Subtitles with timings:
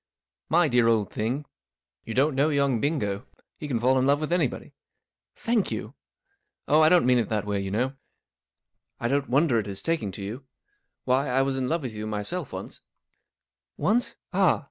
[0.49, 1.45] "My dear old thing,
[2.05, 3.27] you don't know young Bingo*
[3.59, 4.73] He can fall in love with anybody/*"
[5.45, 5.93] Thank you!"
[6.51, 7.93] #< Oh, I didn't mean it that way, you know*
[8.99, 10.43] I don't wonder at ^ his taking to you.
[11.05, 12.81] Why, 1 was in love with you myself once,"
[13.77, 14.15] "Once?
[14.33, 14.59] Ah!